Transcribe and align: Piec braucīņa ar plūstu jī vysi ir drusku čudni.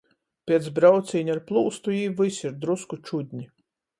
Piec 0.51 0.69
braucīņa 0.79 1.33
ar 1.35 1.41
plūstu 1.51 1.95
jī 1.97 2.09
vysi 2.21 2.43
ir 2.51 2.57
drusku 2.65 3.01
čudni. 3.11 3.45